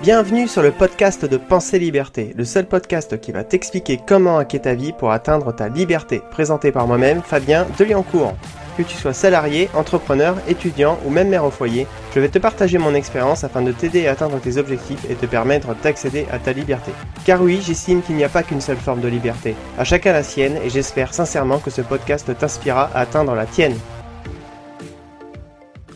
Bienvenue 0.00 0.48
sur 0.48 0.62
le 0.62 0.72
podcast 0.72 1.24
de 1.24 1.36
Pensée 1.36 1.78
Liberté, 1.78 2.32
le 2.36 2.44
seul 2.44 2.66
podcast 2.66 3.20
qui 3.20 3.30
va 3.30 3.44
t'expliquer 3.44 4.00
comment 4.04 4.38
hacker 4.38 4.62
ta 4.62 4.74
vie 4.74 4.92
pour 4.92 5.12
atteindre 5.12 5.54
ta 5.54 5.68
liberté, 5.68 6.22
présenté 6.32 6.72
par 6.72 6.88
moi-même, 6.88 7.22
Fabien 7.22 7.66
Deliancourt. 7.78 8.34
Que 8.76 8.82
tu 8.82 8.96
sois 8.96 9.12
salarié, 9.12 9.68
entrepreneur, 9.74 10.36
étudiant 10.48 10.98
ou 11.06 11.10
même 11.10 11.28
mère 11.28 11.44
au 11.44 11.50
foyer, 11.50 11.86
je 12.14 12.20
vais 12.20 12.30
te 12.30 12.40
partager 12.40 12.78
mon 12.78 12.94
expérience 12.94 13.44
afin 13.44 13.62
de 13.62 13.70
t'aider 13.70 14.08
à 14.08 14.12
atteindre 14.12 14.40
tes 14.40 14.56
objectifs 14.56 15.08
et 15.08 15.14
te 15.14 15.26
permettre 15.26 15.76
d'accéder 15.82 16.26
à 16.32 16.40
ta 16.40 16.52
liberté. 16.52 16.90
Car 17.24 17.40
oui, 17.40 17.60
j'estime 17.64 18.02
qu'il 18.02 18.16
n'y 18.16 18.24
a 18.24 18.28
pas 18.28 18.42
qu'une 18.42 18.60
seule 18.60 18.78
forme 18.78 19.02
de 19.02 19.08
liberté. 19.08 19.54
À 19.78 19.84
chacun 19.84 20.12
la 20.12 20.24
sienne 20.24 20.58
et 20.64 20.70
j'espère 20.70 21.14
sincèrement 21.14 21.60
que 21.60 21.70
ce 21.70 21.82
podcast 21.82 22.36
t'inspirera 22.36 22.90
à 22.92 23.00
atteindre 23.00 23.36
la 23.36 23.46
tienne. 23.46 23.76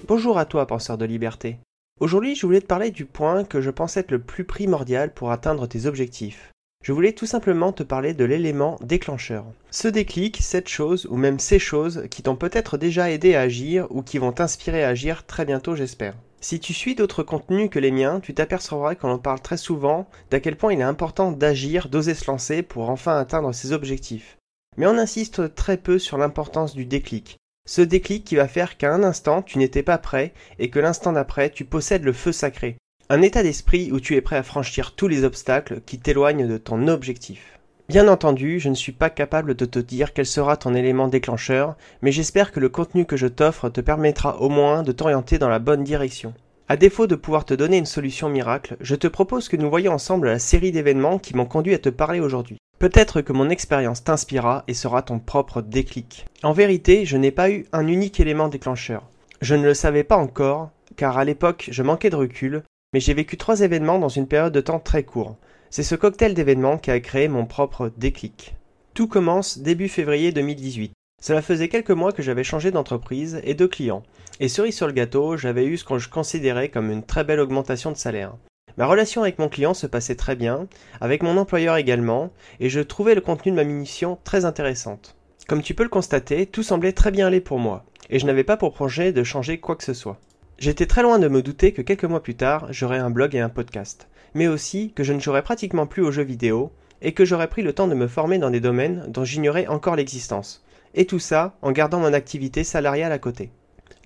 Bonjour 0.07 0.39
à 0.39 0.45
toi, 0.45 0.67
penseur 0.67 0.97
de 0.97 1.07
liberté. 1.07 1.59
Aujourd'hui, 1.99 2.35
je 2.35 2.45
voulais 2.45 2.61
te 2.61 2.67
parler 2.67 2.91
du 2.91 3.07
point 3.07 3.43
que 3.43 3.63
je 3.63 3.71
pense 3.71 3.97
être 3.97 4.11
le 4.11 4.19
plus 4.19 4.45
primordial 4.45 5.15
pour 5.15 5.31
atteindre 5.31 5.67
tes 5.67 5.87
objectifs. 5.87 6.53
Je 6.85 6.93
voulais 6.93 7.15
tout 7.15 7.25
simplement 7.25 7.73
te 7.73 7.83
parler 7.83 8.13
de 8.13 8.25
l'élément 8.27 8.79
déclencheur. 8.83 9.47
Ce 9.71 9.89
déclic, 9.89 10.37
cette 10.43 10.69
chose 10.69 11.07
ou 11.11 11.17
même 11.17 11.39
ces 11.39 11.59
choses 11.59 12.05
qui 12.11 12.23
t'ont 12.23 12.37
peut-être 12.37 12.77
déjà 12.77 13.11
aidé 13.11 13.35
à 13.35 13.41
agir 13.41 13.87
ou 13.89 14.03
qui 14.03 14.19
vont 14.19 14.33
t'inspirer 14.33 14.85
à 14.85 14.91
agir 14.91 15.25
très 15.25 15.47
bientôt, 15.47 15.75
j'espère. 15.75 16.15
Si 16.43 16.61
tu 16.61 16.75
suis 16.75 16.97
d'autres 16.97 17.23
contenus 17.23 17.71
que 17.71 17.79
les 17.79 17.91
miens, 17.91 18.21
tu 18.21 18.35
t'apercevras 18.35 18.95
qu'on 18.95 19.11
en 19.11 19.19
parle 19.19 19.41
très 19.41 19.57
souvent 19.57 20.07
d'à 20.31 20.39
quel 20.39 20.57
point 20.57 20.75
il 20.75 20.81
est 20.81 20.85
important 20.85 21.33
d'agir, 21.33 21.89
d'oser 21.89 22.15
se 22.15 22.31
lancer 22.31 22.63
pour 22.63 22.91
enfin 22.91 23.17
atteindre 23.19 23.55
ses 23.55 23.73
objectifs. 23.73 24.37
Mais 24.77 24.87
on 24.87 24.99
insiste 24.99 25.55
très 25.55 25.79
peu 25.79 25.99
sur 25.99 26.19
l'importance 26.19 26.75
du 26.75 26.85
déclic, 26.85 27.39
ce 27.67 27.83
déclic 27.83 28.25
qui 28.25 28.37
va 28.37 28.49
faire 28.49 28.79
qu'à 28.79 28.95
un 28.95 29.03
instant 29.03 29.43
tu 29.43 29.59
n'étais 29.59 29.83
pas 29.83 29.99
prêt 29.99 30.33
et 30.59 30.71
que 30.71 30.79
l'instant 30.79 31.13
d'après 31.13 31.51
tu 31.51 31.65
possèdes 31.65 32.05
le 32.05 32.15
feu 32.15 32.33
sacré. 32.33 32.77
Un 33.11 33.23
état 33.23 33.43
d'esprit 33.43 33.93
où 33.93 34.01
tu 34.01 34.17
es 34.17 34.21
prêt 34.21 34.37
à 34.37 34.43
franchir 34.43 34.95
tous 34.95 35.09
les 35.09 35.25
obstacles 35.25 35.81
qui 35.85 35.99
t'éloignent 35.99 36.49
de 36.49 36.59
ton 36.59 36.89
objectif. 36.89 37.59
Bien 37.89 38.09
entendu, 38.09 38.59
je 38.59 38.69
ne 38.69 38.75
suis 38.75 38.91
pas 38.91 39.11
capable 39.11 39.55
de 39.55 39.65
te 39.65 39.79
dire 39.79 40.13
quel 40.13 40.27
sera 40.27 40.57
ton 40.57 40.75
élément 40.75 41.07
déclencheur, 41.07 41.77
mais 42.03 42.11
j'espère 42.11 42.51
que 42.51 42.59
le 42.59 42.69
contenu 42.69 43.05
que 43.05 43.17
je 43.17 43.29
t'offre 43.29 43.69
te 43.69 43.81
permettra 43.81 44.41
au 44.41 44.49
moins 44.49 44.83
de 44.83 44.91
t'orienter 44.91 45.39
dans 45.39 45.49
la 45.49 45.61
bonne 45.61 45.85
direction. 45.85 46.35
À 46.69 46.77
défaut 46.77 47.07
de 47.07 47.15
pouvoir 47.15 47.45
te 47.45 47.55
donner 47.55 47.77
une 47.77 47.87
solution 47.87 48.29
miracle, 48.29 48.77
je 48.81 48.97
te 48.97 49.07
propose 49.07 49.49
que 49.49 49.57
nous 49.57 49.71
voyions 49.71 49.93
ensemble 49.93 50.27
la 50.27 50.41
série 50.41 50.73
d'événements 50.73 51.21
qui 51.21 51.37
m'ont 51.37 51.47
conduit 51.47 51.75
à 51.75 51.79
te 51.79 51.91
parler 51.91 52.19
aujourd'hui. 52.19 52.59
Peut-être 52.81 53.21
que 53.21 53.33
mon 53.33 53.51
expérience 53.51 54.03
t'inspirera 54.03 54.65
et 54.67 54.75
sera 54.75 55.03
ton 55.03 55.21
propre 55.21 55.63
déclic. 55.63 56.27
En 56.43 56.53
vérité, 56.53 57.07
je 57.07 57.17
n'ai 57.17 57.31
pas 57.31 57.51
eu 57.51 57.67
un 57.73 57.87
unique 57.87 58.19
élément 58.19 58.49
déclencheur. 58.49 59.05
Je 59.41 59.55
ne 59.55 59.63
le 59.63 59.75
savais 59.75 60.03
pas 60.03 60.17
encore, 60.17 60.71
car 60.97 61.19
à 61.19 61.25
l'époque 61.25 61.69
je 61.71 61.85
manquais 61.85 62.11
de 62.11 62.17
recul, 62.17 62.65
mais 62.93 62.99
j'ai 62.99 63.15
vécu 63.15 63.37
trois 63.37 63.61
événements 63.61 64.01
dans 64.01 64.09
une 64.09 64.27
période 64.27 64.53
de 64.53 64.61
temps 64.61 64.81
très 64.81 65.05
court. 65.05 65.37
C'est 65.71 65.85
ce 65.85 65.95
cocktail 65.95 66.35
d'événements 66.35 66.79
qui 66.79 66.91
a 66.91 66.99
créé 66.99 67.29
mon 67.29 67.47
propre 67.47 67.93
déclic. 67.97 68.57
Tout 68.93 69.07
commence 69.07 69.59
début 69.59 69.89
février 69.89 70.33
2018. 70.33 70.93
Cela 71.23 71.43
faisait 71.43 71.69
quelques 71.69 71.91
mois 71.93 72.13
que 72.13 72.23
j'avais 72.23 72.45
changé 72.45 72.73
d'entreprise 72.73 73.41
et 73.45 73.55
de 73.55 73.67
client. 73.67 74.03
Et 74.39 74.49
cerise 74.49 74.77
sur 74.77 74.87
le 74.87 74.93
gâteau, 74.93 75.39
j'avais 75.39 75.65
eu 75.65 75.79
ce 75.79 75.85
que 75.85 75.97
je 75.99 76.11
considérais 76.11 76.69
comme 76.69 76.91
une 76.91 77.03
très 77.03 77.25
belle 77.25 77.41
augmentation 77.41 77.91
de 77.91 77.97
salaire. 77.97 78.35
Ma 78.77 78.87
relation 78.87 79.23
avec 79.23 79.39
mon 79.39 79.49
client 79.49 79.73
se 79.73 79.87
passait 79.87 80.15
très 80.15 80.37
bien, 80.37 80.67
avec 81.01 81.23
mon 81.23 81.39
employeur 81.39 81.79
également, 81.79 82.31
et 82.61 82.69
je 82.69 82.81
trouvais 82.81 83.15
le 83.15 83.23
contenu 83.23 83.51
de 83.51 83.57
ma 83.57 83.65
mission 83.65 84.19
très 84.25 84.45
intéressante. 84.45 85.17
Comme 85.49 85.63
tu 85.63 85.73
peux 85.73 85.85
le 85.85 85.89
constater, 85.89 86.45
tout 86.45 86.63
semblait 86.63 86.93
très 86.93 87.11
bien 87.11 87.29
aller 87.29 87.41
pour 87.41 87.59
moi, 87.59 87.87
et 88.11 88.19
je 88.19 88.27
n'avais 88.27 88.45
pas 88.45 88.59
pour 88.59 88.75
projet 88.75 89.15
de 89.15 89.25
changer 89.25 89.59
quoi 89.59 89.75
que 89.75 89.85
ce 89.85 89.95
soit. 89.95 90.19
J'étais 90.59 90.85
très 90.85 91.03
loin 91.03 91.19
de 91.19 91.29
me 91.29 91.41
douter 91.41 91.73
que 91.73 91.81
quelques 91.81 92.05
mois 92.05 92.23
plus 92.23 92.35
tard, 92.35 92.67
j'aurais 92.71 92.99
un 92.99 93.09
blog 93.09 93.35
et 93.35 93.41
un 93.41 93.49
podcast, 93.49 94.07
mais 94.35 94.49
aussi 94.49 94.93
que 94.95 95.03
je 95.05 95.15
ne 95.15 95.21
jouerais 95.21 95.43
pratiquement 95.43 95.87
plus 95.87 96.03
aux 96.03 96.13
jeux 96.13 96.25
vidéo, 96.25 96.73
et 97.01 97.13
que 97.13 97.25
j'aurais 97.25 97.49
pris 97.49 97.63
le 97.63 97.73
temps 97.73 97.89
de 97.89 97.95
me 97.95 98.07
former 98.07 98.37
dans 98.37 98.51
des 98.51 98.61
domaines 98.61 99.07
dont 99.09 99.25
j'ignorais 99.25 99.67
encore 99.67 99.97
l'existence. 99.97 100.63
Et 100.95 101.07
tout 101.07 101.19
ça 101.19 101.57
en 101.63 101.73
gardant 101.73 102.01
mon 102.01 102.13
activité 102.13 102.65
salariale 102.65 103.13
à 103.13 103.19
côté. 103.19 103.51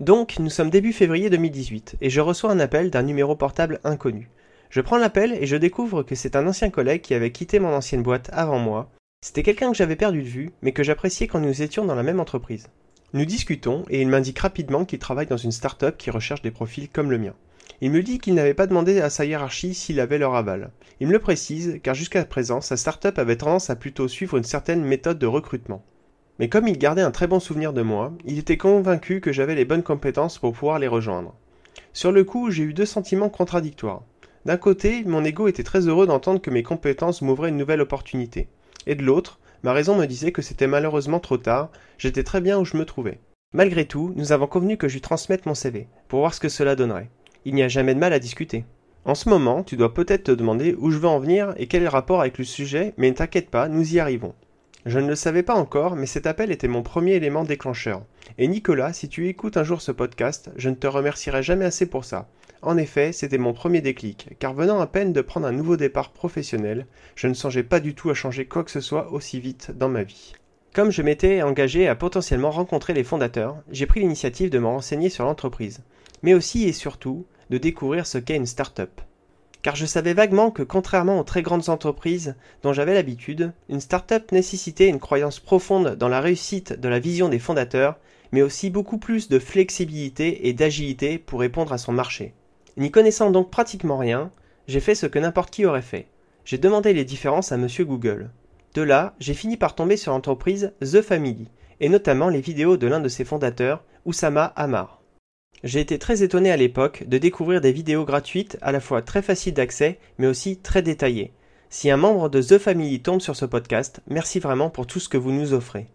Donc, 0.00 0.38
nous 0.38 0.49
sommes 0.49 0.71
début 0.71 0.94
février 0.94 1.28
2018, 1.28 1.97
et 2.00 2.09
je 2.09 2.22
reçois 2.22 2.50
un 2.50 2.59
appel 2.59 2.91
d'un 2.91 3.03
numéro 3.03 3.37
portable 3.37 3.81
inconnu. 3.84 4.31
Je 4.71 4.81
prends 4.81 4.97
l'appel 4.97 5.34
et 5.34 5.47
je 5.47 5.56
découvre 5.56 6.03
que 6.03 6.15
c'est 6.15 6.37
un 6.37 6.47
ancien 6.47 6.71
collègue 6.71 7.03
qui 7.03 7.12
avait 7.12 7.33
quitté 7.33 7.59
mon 7.59 7.75
ancienne 7.75 8.03
boîte 8.03 8.31
avant 8.33 8.59
moi. 8.59 8.91
C'était 9.22 9.43
quelqu'un 9.43 9.71
que 9.71 9.77
j'avais 9.77 9.97
perdu 9.97 10.22
de 10.22 10.28
vue, 10.28 10.53
mais 10.62 10.72
que 10.72 10.83
j'appréciais 10.83 11.27
quand 11.27 11.41
nous 11.41 11.60
étions 11.60 11.84
dans 11.84 11.94
la 11.94 12.03
même 12.03 12.19
entreprise. 12.19 12.69
Nous 13.12 13.27
discutons 13.27 13.84
et 13.91 14.00
il 14.00 14.09
m'indique 14.09 14.39
rapidement 14.39 14.87
qu'il 14.87 15.00
travaille 15.00 15.27
dans 15.27 15.37
une 15.37 15.53
start-up 15.53 15.99
qui 15.99 16.10
recherche 16.10 16.41
des 16.41 16.50
profils 16.50 16.89
comme 16.89 17.10
le 17.10 17.19
mien. 17.19 17.34
Il 17.83 17.91
me 17.91 18.03
dit 18.03 18.21
qu'il 18.21 18.33
n'avait 18.33 18.55
pas 18.55 18.66
demandé 18.66 19.03
à 19.03 19.10
sa 19.10 19.27
hiérarchie 19.27 19.75
s'il 19.75 20.00
avait 20.00 20.16
leur 20.16 20.34
aval. 20.34 20.71
Il 21.00 21.09
me 21.09 21.12
le 21.12 21.19
précise 21.19 21.78
car 21.83 21.94
jusqu'à 21.94 22.25
présent 22.25 22.62
sa 22.62 22.78
start-up 22.78 23.19
avait 23.19 23.37
tendance 23.37 23.69
à 23.69 23.77
plutôt 23.77 24.09
suivre 24.09 24.39
une 24.39 24.44
certaine 24.44 24.83
méthode 24.83 25.19
de 25.19 25.27
recrutement. 25.27 25.84
Mais 26.41 26.49
comme 26.49 26.69
il 26.69 26.78
gardait 26.78 27.03
un 27.03 27.11
très 27.11 27.27
bon 27.27 27.39
souvenir 27.39 27.75
de 27.75 27.83
moi, 27.83 28.15
il 28.25 28.39
était 28.39 28.56
convaincu 28.56 29.21
que 29.21 29.31
j'avais 29.31 29.55
les 29.55 29.67
bonnes 29.67 29.83
compétences 29.83 30.39
pour 30.39 30.55
pouvoir 30.55 30.78
les 30.78 30.89
rejoindre. 30.89 31.34
Sur 31.93 32.12
le 32.12 32.25
coup, 32.25 32.51
j'ai 32.51 32.62
eu 32.62 32.73
deux 32.73 32.87
sentiments 32.87 33.28
contradictoires. 33.28 34.05
D'un 34.47 34.56
côté, 34.56 35.05
mon 35.05 35.23
ego 35.23 35.49
était 35.49 35.65
très 35.65 35.87
heureux 35.87 36.06
d'entendre 36.06 36.41
que 36.41 36.49
mes 36.49 36.62
compétences 36.62 37.21
m'ouvraient 37.21 37.51
une 37.51 37.59
nouvelle 37.59 37.83
opportunité. 37.83 38.49
Et 38.87 38.95
de 38.95 39.03
l'autre, 39.03 39.39
ma 39.65 39.75
raison 39.75 39.97
me 39.97 40.06
disait 40.06 40.33
que 40.33 40.41
c'était 40.41 40.67
malheureusement 40.67 41.21
trop 41.21 41.37
tard, 41.37 41.69
j'étais 41.99 42.25
très 42.25 42.41
bien 42.41 42.59
où 42.59 42.65
je 42.65 42.78
me 42.78 42.87
trouvais. 42.87 43.21
Malgré 43.53 43.84
tout, 43.84 44.15
nous 44.17 44.33
avons 44.33 44.47
convenu 44.47 44.78
que 44.78 44.89
je 44.89 44.95
lui 44.95 45.03
transmette 45.03 45.45
mon 45.45 45.55
CV, 45.55 45.89
pour 46.09 46.21
voir 46.21 46.33
ce 46.33 46.41
que 46.41 46.49
cela 46.49 46.75
donnerait. 46.75 47.11
Il 47.45 47.55
n'y 47.55 47.62
a 47.62 47.69
jamais 47.69 47.95
de 47.95 48.01
mal 48.01 48.15
à 48.15 48.19
discuter. 48.19 48.65
En 49.05 49.15
ce 49.15 49.28
moment, 49.28 49.62
tu 49.62 49.77
dois 49.77 49.93
peut-être 49.93 50.25
te 50.25 50.33
demander 50.33 50.75
où 50.78 50.91
je 50.91 50.97
veux 50.97 51.07
en 51.07 51.21
venir 51.21 51.53
et 51.59 51.67
quel 51.67 51.83
est 51.83 51.84
le 51.84 51.91
rapport 51.91 52.22
avec 52.22 52.39
le 52.39 52.45
sujet, 52.45 52.95
mais 52.97 53.11
ne 53.11 53.15
t'inquiète 53.15 53.51
pas, 53.51 53.69
nous 53.69 53.95
y 53.95 53.99
arrivons. 53.99 54.33
Je 54.87 54.99
ne 54.99 55.09
le 55.09 55.15
savais 55.15 55.43
pas 55.43 55.55
encore, 55.55 55.95
mais 55.95 56.07
cet 56.07 56.27
appel 56.27 56.51
était 56.51 56.69
mon 56.69 56.83
premier 56.83 57.13
élément 57.13 57.45
déclencheur. 57.45 58.03
Et 58.39 58.49
Nicolas, 58.49 58.95
si 58.95 59.11
tu 59.11 59.29
écoutes 59.29 59.59
un 59.59 59.65
jour 59.65 59.83
ce 59.83 59.93
podcast, 59.93 60.51
je 60.57 60.71
ne 60.71 60.75
te 60.75 60.87
remercierai 60.87 61.43
jamais 61.43 61.67
assez 61.67 61.85
pour 61.85 62.07
ça. 62.07 62.29
En 62.63 62.79
effet, 62.79 63.13
c'était 63.13 63.37
mon 63.37 63.53
premier 63.53 63.83
déclic, 63.83 64.31
car 64.39 64.55
venant 64.55 64.81
à 64.81 64.87
peine 64.87 65.13
de 65.13 65.21
prendre 65.21 65.47
un 65.47 65.53
nouveau 65.53 65.77
départ 65.77 66.13
professionnel, 66.13 66.87
je 67.15 67.27
ne 67.27 67.35
songeais 67.35 67.63
pas 67.63 67.81
du 67.81 67.95
tout 67.95 68.09
à 68.09 68.15
changer 68.15 68.47
quoi 68.47 68.65
que 68.65 68.71
ce 68.71 68.81
soit 68.81 69.13
aussi 69.13 69.39
vite 69.39 69.71
dans 69.77 69.89
ma 69.91 70.03
vie. 70.03 70.33
Comme 70.73 70.91
je 70.91 71.03
m'étais 71.03 71.43
engagé 71.43 71.87
à 71.87 71.95
potentiellement 71.95 72.51
rencontrer 72.51 72.95
les 72.95 73.05
fondateurs, 73.05 73.57
j'ai 73.71 73.87
pris 73.87 74.01
l'initiative 74.01 74.51
de 74.51 74.59
me 74.59 74.67
renseigner 74.67 75.11
sur 75.11 75.25
l'entreprise, 75.25 75.83
mais 76.23 76.33
aussi 76.33 76.65
et 76.65 76.73
surtout 76.73 77.27
de 77.51 77.59
découvrir 77.59 78.07
ce 78.07 78.19
qu'est 78.19 78.37
une 78.37 78.47
start-up. 78.47 79.01
Car 79.62 79.76
je 79.76 79.84
savais 79.84 80.15
vaguement 80.15 80.50
que 80.50 80.62
contrairement 80.62 81.21
aux 81.21 81.25
très 81.25 81.43
grandes 81.43 81.69
entreprises 81.69 82.34
dont 82.62 82.72
j'avais 82.72 82.94
l'habitude, 82.94 83.53
une 83.69 83.81
start-up 83.81 84.32
nécessitait 84.32 84.88
une 84.88 85.00
croyance 85.00 85.38
profonde 85.38 85.97
dans 85.97 86.09
la 86.09 86.21
réussite 86.21 86.78
de 86.78 86.88
la 86.88 86.98
vision 86.98 87.28
des 87.28 87.38
fondateurs, 87.38 87.98
mais 88.32 88.43
aussi 88.43 88.71
beaucoup 88.71 88.98
plus 88.98 89.28
de 89.28 89.38
flexibilité 89.38 90.48
et 90.48 90.54
d'agilité 90.54 91.19
pour 91.19 91.41
répondre 91.41 91.72
à 91.72 91.78
son 91.78 91.93
marché. 91.93 92.32
N'y 92.76 92.91
connaissant 92.91 93.31
donc 93.31 93.50
pratiquement 93.50 93.98
rien, 93.98 94.31
j'ai 94.66 94.81
fait 94.81 94.94
ce 94.94 95.06
que 95.06 95.19
n'importe 95.19 95.50
qui 95.50 95.66
aurait 95.66 95.82
fait. 95.82 96.06
J'ai 96.44 96.59
demandé 96.59 96.92
les 96.94 97.04
différences 97.04 97.53
à 97.53 97.59
monsieur 97.59 97.84
Google. 97.84 98.31
De 98.75 98.82
là, 98.82 99.15
j'ai 99.19 99.34
fini 99.34 99.56
par 99.56 99.75
tomber 99.75 99.97
sur 99.97 100.12
l'entreprise 100.12 100.72
The 100.81 101.03
Family, 101.03 101.48
et 101.81 101.88
notamment 101.88 102.28
les 102.28 102.41
vidéos 102.41 102.77
de 102.77 102.87
l'un 102.87 103.00
de 103.00 103.09
ses 103.09 103.25
fondateurs, 103.25 103.84
Oussama 104.06 104.44
Amar. 104.56 105.00
J'ai 105.62 105.81
été 105.81 105.98
très 105.98 106.22
étonné 106.22 106.50
à 106.50 106.56
l'époque 106.56 107.04
de 107.06 107.19
découvrir 107.19 107.60
des 107.60 107.72
vidéos 107.72 108.06
gratuites 108.06 108.56
à 108.62 108.72
la 108.72 108.81
fois 108.81 109.03
très 109.03 109.21
faciles 109.21 109.53
d'accès, 109.53 109.98
mais 110.16 110.26
aussi 110.26 110.56
très 110.56 110.81
détaillées. 110.81 111.32
Si 111.69 111.91
un 111.91 111.98
membre 111.98 112.31
de 112.31 112.41
The 112.41 112.56
Family 112.56 113.00
tombe 113.00 113.21
sur 113.21 113.37
ce 113.37 113.44
podcast, 113.44 114.00
merci 114.09 114.41
vraiment 114.41 114.71
pour 114.71 114.87
tout 114.87 115.00
ce 115.00 115.10
que 115.10 115.19
vous 115.19 115.32
nous 115.32 115.53
offrez. 115.53 115.87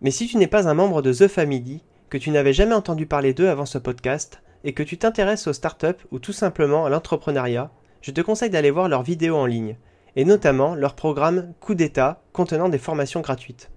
Mais 0.00 0.10
si 0.10 0.26
tu 0.26 0.36
n'es 0.36 0.48
pas 0.48 0.68
un 0.68 0.74
membre 0.74 1.00
de 1.00 1.12
The 1.12 1.28
Family, 1.28 1.82
que 2.10 2.18
tu 2.18 2.30
n'avais 2.30 2.52
jamais 2.52 2.74
entendu 2.74 3.06
parler 3.06 3.34
d'eux 3.34 3.48
avant 3.48 3.66
ce 3.66 3.78
podcast, 3.78 4.42
et 4.64 4.72
que 4.72 4.82
tu 4.82 4.98
t'intéresses 4.98 5.46
aux 5.46 5.52
startups 5.52 6.04
ou 6.10 6.18
tout 6.18 6.32
simplement 6.32 6.84
à 6.84 6.90
l'entrepreneuriat, 6.90 7.70
je 8.02 8.10
te 8.10 8.20
conseille 8.20 8.50
d'aller 8.50 8.72
voir 8.72 8.88
leurs 8.88 9.04
vidéos 9.04 9.36
en 9.36 9.46
ligne, 9.46 9.76
et 10.16 10.24
notamment 10.24 10.74
leur 10.74 10.94
programme 10.94 11.54
Coup 11.60 11.76
d'État 11.76 12.20
contenant 12.32 12.68
des 12.68 12.78
formations 12.78 13.20
gratuites. 13.20 13.70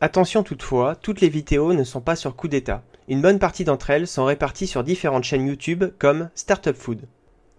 Attention 0.00 0.44
toutefois, 0.44 0.94
toutes 0.94 1.20
les 1.20 1.28
vidéos 1.28 1.72
ne 1.72 1.82
sont 1.82 2.00
pas 2.00 2.14
sur 2.14 2.36
Coup 2.36 2.46
d'État. 2.46 2.84
Une 3.08 3.20
bonne 3.20 3.40
partie 3.40 3.64
d'entre 3.64 3.90
elles 3.90 4.06
sont 4.06 4.24
réparties 4.24 4.68
sur 4.68 4.84
différentes 4.84 5.24
chaînes 5.24 5.48
YouTube 5.48 5.86
comme 5.98 6.30
Startup 6.36 6.76
Food. 6.76 7.08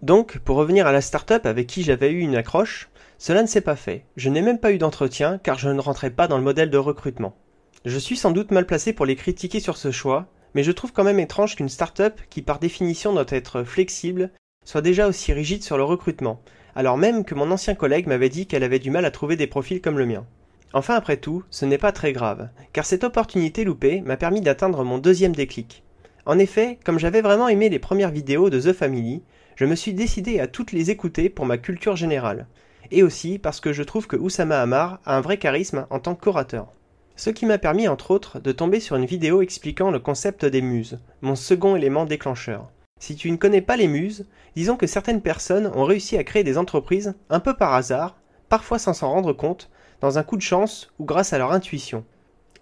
Donc, 0.00 0.38
pour 0.38 0.56
revenir 0.56 0.86
à 0.86 0.92
la 0.92 1.02
startup 1.02 1.44
avec 1.44 1.66
qui 1.66 1.82
j'avais 1.82 2.10
eu 2.10 2.20
une 2.20 2.36
accroche, 2.36 2.88
cela 3.18 3.42
ne 3.42 3.46
s'est 3.46 3.60
pas 3.60 3.76
fait. 3.76 4.06
Je 4.16 4.30
n'ai 4.30 4.40
même 4.40 4.58
pas 4.58 4.72
eu 4.72 4.78
d'entretien 4.78 5.36
car 5.36 5.58
je 5.58 5.68
ne 5.68 5.82
rentrais 5.82 6.08
pas 6.08 6.28
dans 6.28 6.38
le 6.38 6.42
modèle 6.42 6.70
de 6.70 6.78
recrutement. 6.78 7.36
Je 7.84 7.98
suis 7.98 8.16
sans 8.16 8.30
doute 8.30 8.52
mal 8.52 8.64
placé 8.64 8.94
pour 8.94 9.04
les 9.04 9.16
critiquer 9.16 9.60
sur 9.60 9.76
ce 9.76 9.90
choix, 9.90 10.28
mais 10.54 10.62
je 10.62 10.72
trouve 10.72 10.94
quand 10.94 11.04
même 11.04 11.20
étrange 11.20 11.56
qu'une 11.56 11.68
start-up, 11.68 12.22
qui 12.30 12.40
par 12.40 12.58
définition 12.58 13.12
doit 13.12 13.26
être 13.28 13.64
flexible, 13.64 14.30
soit 14.64 14.80
déjà 14.80 15.06
aussi 15.08 15.34
rigide 15.34 15.62
sur 15.62 15.76
le 15.76 15.84
recrutement, 15.84 16.40
alors 16.74 16.96
même 16.96 17.22
que 17.26 17.34
mon 17.34 17.50
ancien 17.50 17.74
collègue 17.74 18.06
m'avait 18.06 18.30
dit 18.30 18.46
qu'elle 18.46 18.64
avait 18.64 18.78
du 18.78 18.90
mal 18.90 19.04
à 19.04 19.10
trouver 19.10 19.36
des 19.36 19.46
profils 19.46 19.82
comme 19.82 19.98
le 19.98 20.06
mien. 20.06 20.24
Enfin 20.72 20.94
après 20.94 21.16
tout, 21.16 21.42
ce 21.50 21.64
n'est 21.64 21.78
pas 21.78 21.92
très 21.92 22.12
grave, 22.12 22.48
car 22.72 22.84
cette 22.84 23.04
opportunité 23.04 23.64
loupée 23.64 24.02
m'a 24.02 24.16
permis 24.16 24.40
d'atteindre 24.40 24.84
mon 24.84 24.98
deuxième 24.98 25.34
déclic. 25.34 25.82
En 26.26 26.38
effet, 26.38 26.78
comme 26.84 26.98
j'avais 26.98 27.22
vraiment 27.22 27.48
aimé 27.48 27.68
les 27.68 27.78
premières 27.78 28.10
vidéos 28.10 28.50
de 28.50 28.60
The 28.60 28.72
Family, 28.72 29.22
Je 29.56 29.66
me 29.66 29.74
suis 29.74 29.92
décidé 29.92 30.40
à 30.40 30.46
toutes 30.46 30.72
les 30.72 30.90
écouter 30.90 31.28
pour 31.28 31.44
ma 31.44 31.58
culture 31.58 31.94
générale, 31.94 32.46
et 32.90 33.02
aussi 33.02 33.38
parce 33.38 33.60
que 33.60 33.74
je 33.74 33.82
trouve 33.82 34.06
que 34.06 34.16
Oussama 34.16 34.58
Hamar 34.58 35.00
a 35.04 35.18
un 35.18 35.20
vrai 35.20 35.36
charisme 35.36 35.86
en 35.90 35.98
tant 35.98 36.14
qu'orateur. 36.14 36.72
Ce 37.14 37.28
qui 37.28 37.44
m'a 37.44 37.58
permis 37.58 37.86
entre 37.86 38.10
autres 38.10 38.40
de 38.40 38.52
tomber 38.52 38.80
sur 38.80 38.96
une 38.96 39.04
vidéo 39.04 39.42
expliquant 39.42 39.90
le 39.90 39.98
concept 39.98 40.46
des 40.46 40.62
muses, 40.62 40.98
mon 41.20 41.36
second 41.36 41.76
élément 41.76 42.06
déclencheur. 42.06 42.70
Si 42.98 43.16
tu 43.16 43.30
ne 43.30 43.36
connais 43.36 43.60
pas 43.60 43.76
les 43.76 43.88
muses, 43.88 44.26
disons 44.56 44.76
que 44.76 44.86
certaines 44.86 45.20
personnes 45.20 45.70
ont 45.74 45.84
réussi 45.84 46.16
à 46.16 46.24
créer 46.24 46.44
des 46.44 46.56
entreprises 46.56 47.14
un 47.28 47.40
peu 47.40 47.54
par 47.54 47.74
hasard, 47.74 48.16
parfois 48.48 48.78
sans 48.78 48.94
s'en 48.94 49.10
rendre 49.10 49.34
compte, 49.34 49.70
dans 50.00 50.18
un 50.18 50.22
coup 50.22 50.36
de 50.36 50.42
chance 50.42 50.92
ou 50.98 51.04
grâce 51.04 51.32
à 51.32 51.38
leur 51.38 51.52
intuition. 51.52 52.04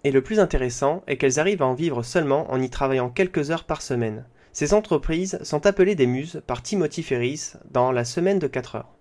Et 0.03 0.11
le 0.11 0.21
plus 0.21 0.39
intéressant 0.39 1.03
est 1.07 1.17
qu'elles 1.17 1.39
arrivent 1.39 1.61
à 1.61 1.67
en 1.67 1.73
vivre 1.73 2.03
seulement 2.03 2.49
en 2.51 2.61
y 2.61 2.69
travaillant 2.69 3.09
quelques 3.09 3.51
heures 3.51 3.65
par 3.65 3.81
semaine. 3.81 4.25
Ces 4.53 4.73
entreprises 4.73 5.39
sont 5.43 5.65
appelées 5.65 5.95
des 5.95 6.07
muses 6.07 6.41
par 6.47 6.63
Timothy 6.63 7.03
Ferris 7.03 7.53
dans 7.71 7.91
La 7.91 8.05
semaine 8.05 8.39
de 8.39 8.47
4 8.47 8.75
heures. 8.75 8.93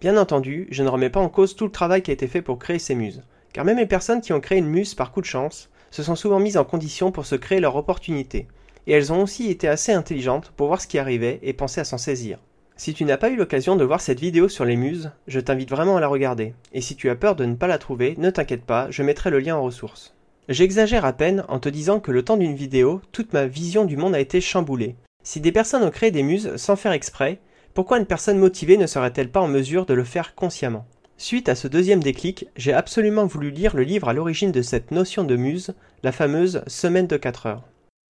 Bien 0.00 0.16
entendu, 0.16 0.68
je 0.70 0.82
ne 0.82 0.88
remets 0.88 1.10
pas 1.10 1.20
en 1.20 1.28
cause 1.28 1.56
tout 1.56 1.64
le 1.64 1.70
travail 1.70 2.02
qui 2.02 2.10
a 2.10 2.14
été 2.14 2.26
fait 2.26 2.42
pour 2.42 2.58
créer 2.58 2.78
ces 2.78 2.94
muses, 2.94 3.22
car 3.52 3.64
même 3.64 3.78
les 3.78 3.86
personnes 3.86 4.20
qui 4.20 4.32
ont 4.32 4.40
créé 4.40 4.58
une 4.58 4.66
muse 4.66 4.94
par 4.94 5.12
coup 5.12 5.20
de 5.20 5.26
chance 5.26 5.70
se 5.90 6.02
sont 6.02 6.16
souvent 6.16 6.40
mises 6.40 6.56
en 6.56 6.64
condition 6.64 7.12
pour 7.12 7.26
se 7.26 7.36
créer 7.36 7.60
leur 7.60 7.76
opportunité, 7.76 8.48
et 8.86 8.92
elles 8.92 9.12
ont 9.12 9.22
aussi 9.22 9.50
été 9.50 9.68
assez 9.68 9.92
intelligentes 9.92 10.52
pour 10.56 10.66
voir 10.66 10.80
ce 10.80 10.86
qui 10.86 10.98
arrivait 10.98 11.38
et 11.42 11.52
penser 11.52 11.80
à 11.80 11.84
s'en 11.84 11.98
saisir. 11.98 12.38
Si 12.76 12.92
tu 12.92 13.04
n'as 13.04 13.16
pas 13.16 13.30
eu 13.30 13.36
l'occasion 13.36 13.76
de 13.76 13.84
voir 13.84 14.00
cette 14.00 14.18
vidéo 14.18 14.48
sur 14.48 14.64
les 14.64 14.74
muses, 14.74 15.12
je 15.28 15.38
t'invite 15.38 15.70
vraiment 15.70 15.96
à 15.96 16.00
la 16.00 16.08
regarder, 16.08 16.54
et 16.72 16.80
si 16.80 16.96
tu 16.96 17.08
as 17.08 17.14
peur 17.14 17.36
de 17.36 17.44
ne 17.44 17.54
pas 17.54 17.68
la 17.68 17.78
trouver, 17.78 18.16
ne 18.18 18.30
t'inquiète 18.30 18.64
pas, 18.64 18.90
je 18.90 19.04
mettrai 19.04 19.30
le 19.30 19.38
lien 19.38 19.54
en 19.54 19.62
ressources. 19.62 20.12
J'exagère 20.48 21.04
à 21.04 21.12
peine 21.12 21.44
en 21.48 21.60
te 21.60 21.68
disant 21.68 22.00
que 22.00 22.10
le 22.10 22.24
temps 22.24 22.36
d'une 22.36 22.56
vidéo, 22.56 23.00
toute 23.12 23.32
ma 23.32 23.46
vision 23.46 23.84
du 23.84 23.96
monde 23.96 24.16
a 24.16 24.20
été 24.20 24.40
chamboulée. 24.40 24.96
Si 25.22 25.40
des 25.40 25.52
personnes 25.52 25.84
ont 25.84 25.90
créé 25.90 26.10
des 26.10 26.24
muses 26.24 26.56
sans 26.56 26.74
faire 26.74 26.90
exprès, 26.90 27.38
pourquoi 27.74 27.98
une 27.98 28.06
personne 28.06 28.38
motivée 28.38 28.76
ne 28.76 28.88
serait-elle 28.88 29.30
pas 29.30 29.40
en 29.40 29.48
mesure 29.48 29.86
de 29.86 29.94
le 29.94 30.04
faire 30.04 30.34
consciemment? 30.34 30.84
Suite 31.16 31.48
à 31.48 31.54
ce 31.54 31.68
deuxième 31.68 32.02
déclic, 32.02 32.48
j'ai 32.56 32.72
absolument 32.72 33.24
voulu 33.24 33.50
lire 33.50 33.76
le 33.76 33.84
livre 33.84 34.08
à 34.08 34.12
l'origine 34.12 34.52
de 34.52 34.62
cette 34.62 34.90
notion 34.90 35.22
de 35.22 35.36
muse, 35.36 35.74
la 36.02 36.10
fameuse 36.10 36.62
Semaine 36.66 37.06
de 37.06 37.16
4 37.16 37.46
heures. 37.46 37.62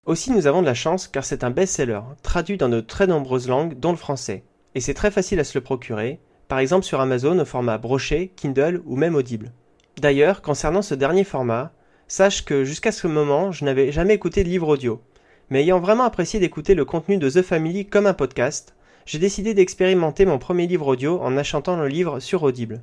Aussi 0.06 0.32
nous 0.32 0.46
avons 0.46 0.62
de 0.62 0.66
la 0.66 0.74
chance 0.74 1.06
car 1.06 1.24
c'est 1.24 1.44
un 1.44 1.50
best-seller, 1.50 2.00
traduit 2.22 2.56
dans 2.56 2.70
de 2.70 2.80
très 2.80 3.06
nombreuses 3.06 3.48
langues 3.48 3.78
dont 3.78 3.90
le 3.90 3.96
français 3.96 4.42
et 4.74 4.80
c'est 4.80 4.94
très 4.94 5.10
facile 5.10 5.40
à 5.40 5.44
se 5.44 5.56
le 5.56 5.62
procurer, 5.62 6.20
par 6.48 6.58
exemple 6.58 6.84
sur 6.84 7.00
Amazon 7.00 7.38
au 7.38 7.44
format 7.44 7.78
broché, 7.78 8.32
Kindle 8.36 8.82
ou 8.86 8.96
même 8.96 9.14
Audible. 9.14 9.52
D'ailleurs, 10.00 10.42
concernant 10.42 10.82
ce 10.82 10.94
dernier 10.94 11.24
format, 11.24 11.72
sache 12.08 12.44
que 12.44 12.64
jusqu'à 12.64 12.92
ce 12.92 13.06
moment, 13.06 13.52
je 13.52 13.64
n'avais 13.64 13.92
jamais 13.92 14.14
écouté 14.14 14.44
de 14.44 14.48
livre 14.48 14.68
audio. 14.68 15.00
Mais 15.50 15.62
ayant 15.62 15.80
vraiment 15.80 16.04
apprécié 16.04 16.40
d'écouter 16.40 16.74
le 16.74 16.84
contenu 16.84 17.18
de 17.18 17.30
The 17.30 17.42
Family 17.42 17.86
comme 17.86 18.06
un 18.06 18.14
podcast, 18.14 18.74
j'ai 19.06 19.18
décidé 19.18 19.54
d'expérimenter 19.54 20.24
mon 20.24 20.38
premier 20.38 20.66
livre 20.66 20.86
audio 20.86 21.20
en 21.20 21.36
achetant 21.36 21.76
le 21.76 21.88
livre 21.88 22.20
sur 22.20 22.42
Audible. 22.42 22.80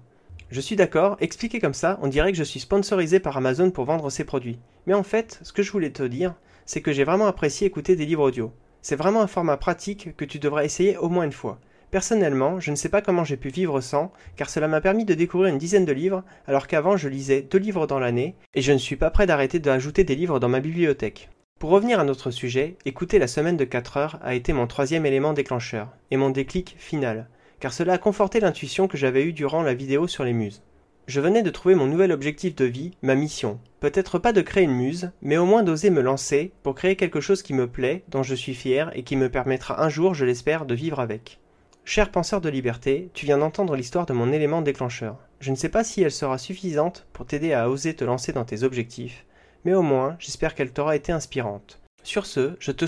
Je 0.50 0.62
suis 0.62 0.76
d'accord, 0.76 1.18
expliqué 1.20 1.60
comme 1.60 1.74
ça, 1.74 1.98
on 2.02 2.08
dirait 2.08 2.32
que 2.32 2.38
je 2.38 2.44
suis 2.44 2.60
sponsorisé 2.60 3.20
par 3.20 3.38
Amazon 3.38 3.72
pour 3.72 3.86
vendre 3.86 4.10
ses 4.10 4.26
produits. 4.26 4.60
Mais 4.86 4.94
en 4.94 5.04
fait, 5.04 5.40
ce 5.44 5.54
que 5.54 5.64
je 5.64 5.72
voulais 5.72 5.92
te 5.92 6.04
dire, 6.04 6.36
c'est 6.66 6.82
que 6.82 6.92
j'ai 6.92 7.04
vraiment 7.04 7.28
apprécié 7.28 7.68
écouter 7.68 7.96
des 7.96 8.06
livres 8.06 8.24
audio. 8.24 8.52
C'est 8.82 8.96
vraiment 8.96 9.22
un 9.22 9.28
format 9.28 9.58
pratique 9.58 10.16
que 10.16 10.26
tu 10.26 10.40
devrais 10.40 10.66
essayer 10.66 10.98
au 10.98 11.10
moins 11.10 11.24
une 11.24 11.32
fois. 11.32 11.60
Personnellement, 11.92 12.62
je 12.62 12.72
ne 12.72 12.78
sais 12.78 12.88
pas 12.88 13.02
comment 13.02 13.26
j'ai 13.26 13.36
pu 13.36 13.50
vivre 13.50 13.82
sans, 13.82 14.14
car 14.38 14.50
cela 14.50 14.70
m'a 14.70 14.80
permis 14.80 15.04
de 15.04 15.14
découvrir 15.14 15.52
une 15.52 15.58
dizaine 15.58 15.84
de 15.84 15.92
livres, 15.92 16.24
alors 16.48 16.68
qu'avant 16.68 16.96
je 16.96 17.10
lisais 17.10 17.42
deux 17.42 17.58
livres 17.58 17.86
dans 17.86 18.00
l'année, 18.00 18.36
et 18.54 18.62
je 18.62 18.72
ne 18.72 18.78
suis 18.78 18.96
pas 18.96 19.10
prêt 19.10 19.28
d'arrêter 19.28 19.60
d'ajouter 19.60 20.06
des 20.06 20.16
livres 20.16 20.40
dans 20.40 20.48
ma 20.48 20.62
bibliothèque. 20.62 21.30
Pour 21.60 21.70
revenir 21.70 22.00
à 22.00 22.06
notre 22.06 22.32
sujet, 22.32 22.78
écouter 22.86 23.20
la 23.20 23.28
semaine 23.28 23.58
de 23.58 23.66
4 23.66 23.98
heures 23.98 24.20
a 24.24 24.36
été 24.36 24.54
mon 24.54 24.68
troisième 24.68 25.06
élément 25.06 25.34
déclencheur, 25.34 25.90
et 26.12 26.18
mon 26.18 26.30
déclic 26.30 26.78
final, 26.80 27.28
car 27.60 27.74
cela 27.74 27.94
a 27.94 27.98
conforté 27.98 28.40
l'intuition 28.40 28.88
que 28.88 28.98
j'avais 28.98 29.26
eue 29.26 29.34
durant 29.34 29.62
la 29.62 29.74
vidéo 29.74 30.08
sur 30.08 30.24
les 30.24 30.34
muses. 30.34 30.64
Je 31.08 31.20
venais 31.20 31.44
de 31.44 31.50
trouver 31.50 31.76
mon 31.76 31.88
nouvel 31.88 32.14
objectif 32.14 32.56
de 32.56 32.64
vie, 32.64 32.92
ma 33.02 33.16
mission. 33.16 33.60
Peut-être 33.82 34.18
pas 34.18 34.32
de 34.32 34.42
créer 34.42 34.64
une 34.64 34.72
muse, 34.72 35.12
mais 35.22 35.36
au 35.36 35.46
moins 35.46 35.62
d'oser 35.62 35.90
me 35.90 36.00
lancer 36.00 36.54
pour 36.64 36.74
créer 36.74 36.96
quelque 36.96 37.20
chose 37.20 37.42
qui 37.42 37.54
me 37.54 37.68
plaît, 37.68 38.06
dont 38.08 38.24
je 38.24 38.36
suis 38.36 38.56
fier 38.56 38.92
et 38.96 39.04
qui 39.04 39.18
me 39.18 39.28
permettra 39.28 39.84
un 39.84 39.90
jour, 39.90 40.14
je 40.14 40.24
l'espère, 40.24 40.66
de 40.66 40.74
vivre 40.74 41.02
avec. 41.02 41.41
Cher 41.84 42.12
penseur 42.12 42.42
de 42.42 42.50
liberté, 42.50 43.10
tu 43.14 43.26
viens 43.26 43.40
d'entendre 43.40 43.76
l'histoire 43.76 44.06
de 44.06 44.14
mon 44.14 44.32
élément 44.32 44.62
déclencheur. 44.62 45.18
Je 45.40 45.52
ne 45.52 45.56
sais 45.56 45.68
pas 45.68 45.84
si 45.84 46.02
elle 46.02 46.12
sera 46.12 46.38
suffisante 46.38 47.08
pour 47.12 47.26
t'aider 47.26 47.54
à 47.54 47.70
oser 47.70 47.96
te 47.96 48.04
lancer 48.04 48.32
dans 48.32 48.46
tes 48.46 48.64
objectifs, 48.64 49.26
mais 49.66 49.74
au 49.74 49.82
moins 49.82 50.16
j'espère 50.20 50.54
qu'elle 50.54 50.72
t'aura 50.72 50.96
été 50.96 51.12
inspirante. 51.12 51.82
Sur 52.04 52.28
ce, 52.28 52.56
je 52.60 52.72
te 52.72 52.86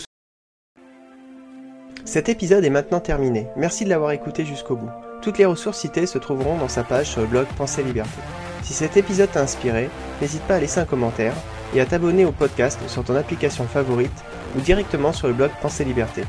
Cet 2.05 2.29
épisode 2.29 2.63
est 2.63 2.69
maintenant 2.69 2.99
terminé. 2.99 3.47
Merci 3.57 3.83
de 3.83 3.89
l'avoir 3.89 4.11
écouté 4.11 4.45
jusqu'au 4.45 4.75
bout. 4.75 4.91
Toutes 5.21 5.39
les 5.39 5.45
ressources 5.45 5.79
citées 5.79 6.05
se 6.05 6.19
trouveront 6.19 6.57
dans 6.57 6.67
sa 6.67 6.83
page 6.83 7.09
sur 7.09 7.21
le 7.21 7.27
blog 7.27 7.47
Pensée 7.57 7.83
Liberté. 7.83 8.21
Si 8.61 8.73
cet 8.73 8.95
épisode 8.95 9.31
t'a 9.31 9.41
inspiré, 9.41 9.89
n'hésite 10.21 10.43
pas 10.43 10.55
à 10.55 10.59
laisser 10.59 10.79
un 10.79 10.85
commentaire 10.85 11.33
et 11.73 11.81
à 11.81 11.85
t'abonner 11.85 12.25
au 12.25 12.31
podcast 12.31 12.79
sur 12.87 13.03
ton 13.03 13.15
application 13.15 13.65
favorite 13.65 14.23
ou 14.55 14.61
directement 14.61 15.13
sur 15.13 15.27
le 15.27 15.33
blog 15.33 15.51
Pensée 15.61 15.83
Liberté. 15.83 16.23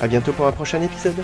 A 0.00 0.08
bientôt 0.08 0.32
pour 0.32 0.46
un 0.46 0.52
prochain 0.52 0.82
épisode. 0.82 1.22